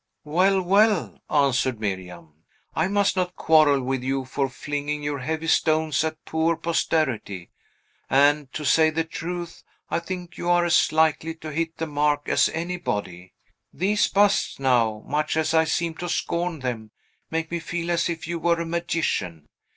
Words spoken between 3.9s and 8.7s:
you for flinging your heavy stones at poor Posterity; and, to